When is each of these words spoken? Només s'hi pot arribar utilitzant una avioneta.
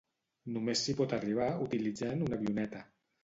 Només 0.53 0.81
s'hi 0.85 0.95
pot 1.01 1.13
arribar 1.17 1.49
utilitzant 1.67 2.25
una 2.29 2.39
avioneta. 2.41 2.85